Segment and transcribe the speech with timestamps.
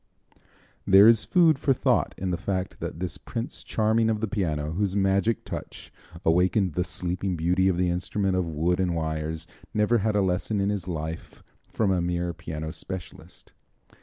[0.87, 4.71] There is food for thought in the fact that this Prince Charming of the piano,
[4.71, 5.93] whose magic touch
[6.25, 9.45] awakened the Sleeping Beauty of the instrument of wood and wires,
[9.75, 13.51] never had a lesson in his life from a mere piano specialist.